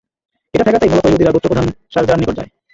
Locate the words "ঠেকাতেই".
0.67-0.89